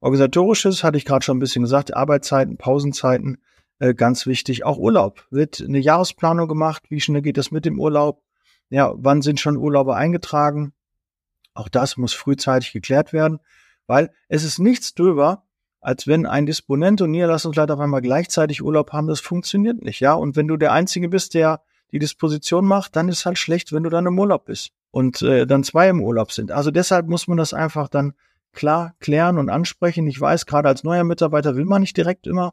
[0.00, 3.42] Organisatorisches hatte ich gerade schon ein bisschen gesagt, Arbeitszeiten, Pausenzeiten,
[3.80, 4.64] äh, ganz wichtig.
[4.64, 5.26] Auch Urlaub.
[5.30, 6.84] Wird eine Jahresplanung gemacht?
[6.88, 8.22] Wie schnell geht das mit dem Urlaub?
[8.68, 10.72] Ja, wann sind schon Urlaube eingetragen?
[11.54, 13.40] Auch das muss frühzeitig geklärt werden,
[13.88, 15.42] weil es ist nichts drüber,
[15.80, 19.08] als wenn ein Disponent und Niederlassungsleiter auf einmal gleichzeitig Urlaub haben.
[19.08, 20.14] Das funktioniert nicht, ja.
[20.14, 23.82] Und wenn du der Einzige bist, der die Disposition macht, dann ist halt schlecht, wenn
[23.82, 26.52] du dann im Urlaub bist und äh, dann zwei im Urlaub sind.
[26.52, 28.12] Also deshalb muss man das einfach dann
[28.52, 30.06] klar klären und ansprechen.
[30.06, 32.52] Ich weiß, gerade als neuer Mitarbeiter will man nicht direkt immer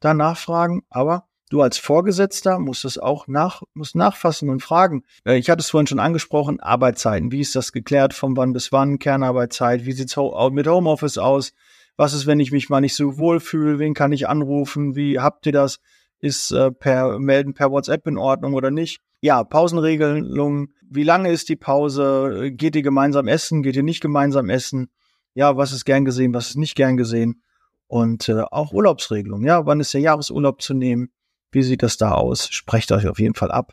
[0.00, 5.04] da nachfragen, aber du als Vorgesetzter musst es auch nach, musst nachfassen und fragen.
[5.24, 7.32] Äh, ich hatte es vorhin schon angesprochen, Arbeitszeiten.
[7.32, 8.14] Wie ist das geklärt?
[8.14, 8.98] Von wann bis wann?
[8.98, 9.84] Kernarbeitszeit?
[9.84, 10.16] Wie sieht's
[10.52, 11.52] mit Homeoffice aus?
[11.96, 13.78] Was ist, wenn ich mich mal nicht so wohl fühle?
[13.78, 14.94] Wen kann ich anrufen?
[14.94, 15.80] Wie habt ihr das?
[16.20, 19.00] ist äh, per Melden per WhatsApp in Ordnung oder nicht.
[19.20, 20.68] Ja, Pausenregelung.
[20.90, 22.50] Wie lange ist die Pause?
[22.52, 23.62] Geht ihr gemeinsam essen?
[23.62, 24.88] Geht ihr nicht gemeinsam essen?
[25.34, 26.34] Ja, was ist gern gesehen?
[26.34, 27.42] Was ist nicht gern gesehen?
[27.88, 29.44] Und äh, auch Urlaubsregelung.
[29.44, 31.10] Ja, wann ist der Jahresurlaub zu nehmen?
[31.50, 32.48] Wie sieht das da aus?
[32.50, 33.72] Sprecht euch auf jeden Fall ab.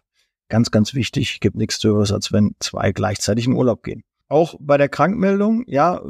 [0.50, 1.40] Ganz, ganz wichtig.
[1.42, 4.04] Gibt nichts Höheres, als wenn zwei gleichzeitig in Urlaub gehen.
[4.30, 5.64] Auch bei der Krankmeldung.
[5.68, 6.02] Ja,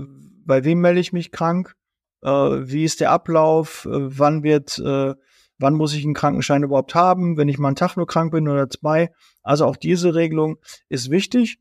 [0.46, 1.74] bei wem melde ich mich krank?
[2.22, 3.86] Äh, wie ist der Ablauf?
[3.86, 5.16] Äh, wann wird äh,
[5.58, 8.48] wann muss ich einen Krankenschein überhaupt haben, wenn ich mal einen Tag nur krank bin
[8.48, 9.12] oder zwei.
[9.42, 10.58] Also auch diese Regelung
[10.90, 11.60] ist wichtig,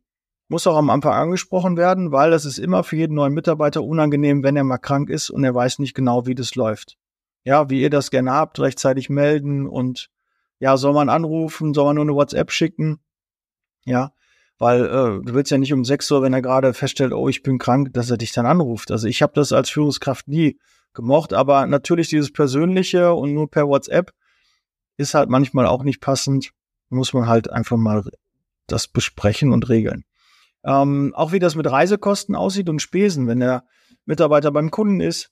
[0.55, 4.45] muss auch am Anfang angesprochen werden, weil das ist immer für jeden neuen Mitarbeiter unangenehm,
[4.45, 6.97] wenn er mal krank ist und er weiß nicht genau, wie das läuft.
[7.43, 10.11] Ja, wie ihr das gerne habt, rechtzeitig melden und
[10.61, 13.01] ja, soll man anrufen, soll man nur eine WhatsApp schicken?
[13.85, 14.12] Ja,
[14.57, 17.43] weil äh, du willst ja nicht um sechs Uhr, wenn er gerade feststellt, oh, ich
[17.43, 18.93] bin krank, dass er dich dann anruft.
[18.93, 20.61] Also ich habe das als Führungskraft nie
[20.93, 24.12] gemocht, aber natürlich dieses Persönliche und nur per WhatsApp
[24.99, 26.53] ist halt manchmal auch nicht passend.
[26.90, 28.05] Muss man halt einfach mal
[28.69, 30.05] das besprechen und regeln.
[30.64, 33.64] Ähm, auch wie das mit Reisekosten aussieht und Spesen, wenn der
[34.07, 35.31] Mitarbeiter beim Kunden ist,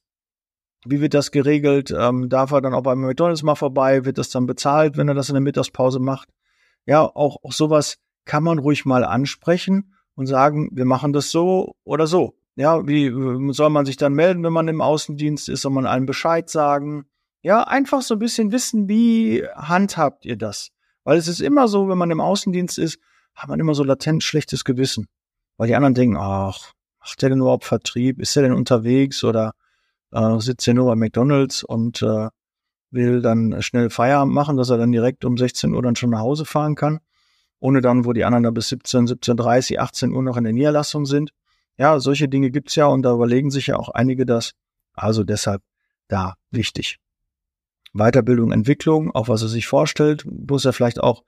[0.85, 1.95] wie wird das geregelt?
[1.97, 4.05] Ähm, darf er dann auch beim McDonalds mal vorbei?
[4.05, 6.29] Wird das dann bezahlt, wenn er das in der Mittagspause macht?
[6.87, 11.75] Ja, auch, auch sowas kann man ruhig mal ansprechen und sagen, wir machen das so
[11.85, 12.35] oder so.
[12.57, 15.63] Ja, wie äh, soll man sich dann melden, wenn man im Außendienst ist?
[15.63, 17.07] Soll man allen Bescheid sagen?
[17.43, 20.71] Ja, einfach so ein bisschen wissen, wie handhabt ihr das?
[21.05, 22.99] Weil es ist immer so, wenn man im Außendienst ist,
[23.35, 25.09] hat man immer so latent schlechtes Gewissen.
[25.57, 28.21] Weil die anderen denken, ach, macht der denn überhaupt Vertrieb?
[28.21, 29.53] Ist der denn unterwegs oder
[30.13, 32.29] äh, sitzt er nur bei McDonalds und äh,
[32.91, 36.21] will dann schnell Feierabend machen, dass er dann direkt um 16 Uhr dann schon nach
[36.21, 37.01] Hause fahren kann,
[37.59, 41.07] ohne dann, wo die anderen da bis 17, 17.30, 18 Uhr noch in der Niederlassung
[41.07, 41.33] sind.
[41.79, 44.53] Ja, solche Dinge gibt's ja und da überlegen sich ja auch einige das.
[44.93, 45.63] Also deshalb
[46.09, 46.99] da wichtig.
[47.95, 51.25] Weiterbildung, Entwicklung, auch was er sich vorstellt, muss er vielleicht auch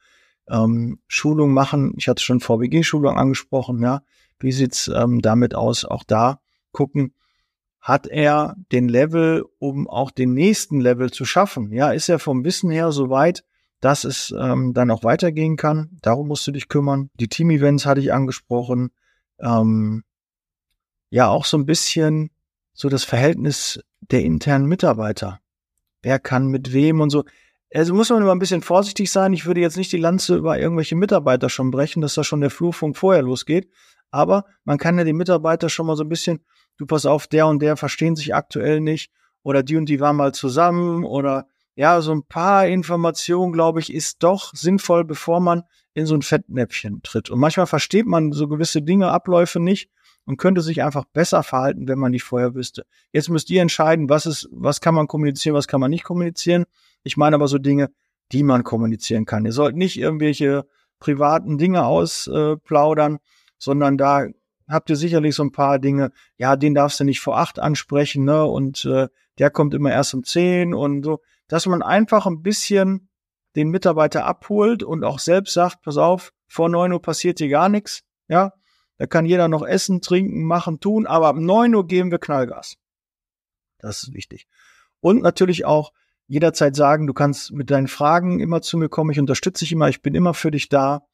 [0.48, 1.94] ähm, Schulung machen.
[1.96, 4.02] Ich hatte schon VBG-Schulung angesprochen, ja.
[4.38, 5.84] Wie sieht's ähm, damit aus?
[5.84, 6.40] Auch da
[6.72, 7.14] gucken,
[7.80, 11.70] hat er den Level, um auch den nächsten Level zu schaffen?
[11.70, 13.44] Ja, ist er vom Wissen her so weit,
[13.80, 15.90] dass es ähm, dann auch weitergehen kann?
[16.00, 17.10] Darum musst du dich kümmern.
[17.20, 18.90] Die Team-Events hatte ich angesprochen.
[19.38, 20.02] Ähm,
[21.10, 22.30] ja auch so ein bisschen
[22.72, 25.40] so das Verhältnis der internen Mitarbeiter.
[26.02, 27.24] Wer kann mit wem und so.
[27.72, 29.32] Also muss man immer ein bisschen vorsichtig sein.
[29.32, 32.50] Ich würde jetzt nicht die Lanze über irgendwelche Mitarbeiter schon brechen, dass da schon der
[32.50, 33.68] Flurfunk vorher losgeht.
[34.10, 36.44] Aber man kann ja die Mitarbeiter schon mal so ein bisschen,
[36.76, 39.10] du pass auf, der und der verstehen sich aktuell nicht
[39.42, 41.46] oder die und die waren mal zusammen oder
[41.76, 46.22] ja, so ein paar Informationen, glaube ich, ist doch sinnvoll, bevor man in so ein
[46.22, 47.30] Fettnäpfchen tritt.
[47.30, 49.90] Und manchmal versteht man so gewisse Dinge, Abläufe nicht
[50.24, 52.86] und könnte sich einfach besser verhalten, wenn man nicht vorher wüsste.
[53.12, 56.64] Jetzt müsst ihr entscheiden, was ist, was kann man kommunizieren, was kann man nicht kommunizieren.
[57.04, 57.90] Ich meine aber so Dinge,
[58.32, 59.44] die man kommunizieren kann.
[59.44, 60.66] Ihr sollt nicht irgendwelche
[60.98, 63.18] privaten Dinge ausplaudern,
[63.58, 64.26] sondern da
[64.68, 68.24] habt ihr sicherlich so ein paar Dinge, ja, den darfst du nicht vor acht ansprechen,
[68.24, 68.44] ne?
[68.44, 73.08] Und äh, der kommt immer erst um zehn und so, dass man einfach ein bisschen
[73.54, 77.68] den Mitarbeiter abholt und auch selbst sagt, pass auf, vor neun Uhr passiert hier gar
[77.68, 78.52] nichts, ja,
[78.96, 82.76] da kann jeder noch essen, trinken, machen, tun, aber ab 9 Uhr geben wir Knallgas.
[83.78, 84.46] Das ist wichtig.
[85.00, 85.92] Und natürlich auch
[86.26, 89.88] jederzeit sagen, du kannst mit deinen Fragen immer zu mir kommen, ich unterstütze dich immer,
[89.88, 91.06] ich bin immer für dich da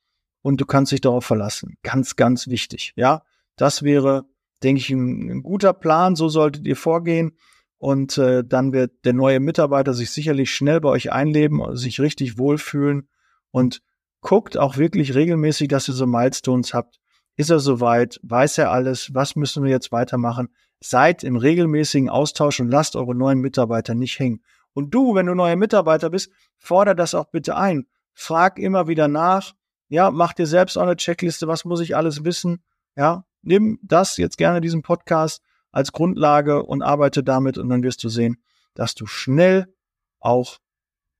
[0.42, 1.76] und du kannst dich darauf verlassen.
[1.82, 2.92] Ganz, ganz wichtig.
[2.96, 3.22] Ja,
[3.56, 4.24] das wäre,
[4.62, 6.16] denke ich, ein, ein guter Plan.
[6.16, 7.36] So solltet ihr vorgehen.
[7.78, 12.36] Und äh, dann wird der neue Mitarbeiter sich sicherlich schnell bei euch einleben, sich richtig
[12.38, 13.08] wohlfühlen
[13.50, 13.80] und
[14.20, 17.00] guckt auch wirklich regelmäßig, dass ihr so Milestones habt,
[17.36, 18.20] ist er soweit?
[18.22, 19.14] Weiß er alles?
[19.14, 20.50] Was müssen wir jetzt weitermachen?
[20.80, 24.42] Seid im regelmäßigen Austausch und lasst eure neuen Mitarbeiter nicht hängen.
[24.72, 27.86] Und du, wenn du neuer Mitarbeiter bist, fordere das auch bitte ein.
[28.12, 29.54] Frag immer wieder nach.
[29.88, 31.48] Ja, mach dir selbst auch eine Checkliste.
[31.48, 32.62] Was muss ich alles wissen?
[32.96, 38.02] Ja, nimm das jetzt gerne diesen Podcast als Grundlage und arbeite damit und dann wirst
[38.04, 38.42] du sehen,
[38.74, 39.72] dass du schnell
[40.18, 40.58] auch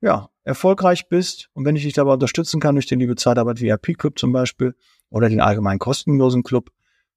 [0.01, 1.49] ja, erfolgreich bist.
[1.53, 4.75] Und wenn ich dich dabei unterstützen kann durch den Liebe Zeitarbeit VIP Club zum Beispiel,
[5.11, 6.71] oder den allgemeinen kostenlosen Club,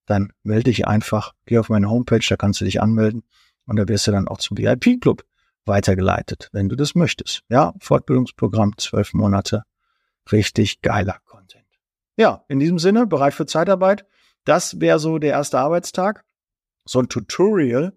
[0.06, 3.24] dann melde dich einfach, geh auf meine Homepage, da kannst du dich anmelden
[3.66, 5.24] und da wirst du dann auch zum VIP-Club
[5.66, 7.42] weitergeleitet, wenn du das möchtest.
[7.50, 9.64] Ja, Fortbildungsprogramm, zwölf Monate,
[10.32, 11.66] richtig geiler Content.
[12.18, 14.06] Ja, in diesem Sinne, bereit für Zeitarbeit.
[14.46, 16.26] Das wäre so der erste Arbeitstag,
[16.86, 17.94] so ein Tutorial.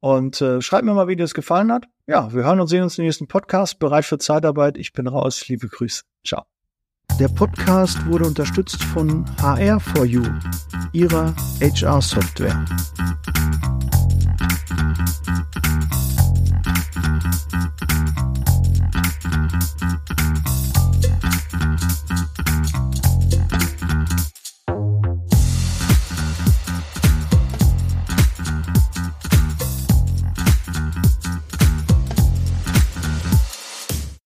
[0.00, 1.86] Und äh, schreib mir mal, wie dir das gefallen hat.
[2.08, 3.78] Ja, wir hören und sehen uns im nächsten Podcast.
[3.78, 4.76] Bereit für Zeitarbeit.
[4.76, 5.46] Ich bin raus.
[5.46, 6.02] Liebe Grüße.
[6.26, 6.42] Ciao.
[7.20, 10.26] Der Podcast wurde unterstützt von HR4U,
[10.92, 12.64] ihrer HR-Software.